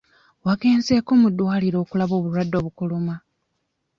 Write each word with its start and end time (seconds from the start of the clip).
Wagenzeeko 0.45 1.11
mu 1.21 1.27
ddwaliro 1.31 1.77
okulaba 1.83 2.13
obulwadde 2.19 2.55
obukuluma? 2.61 3.15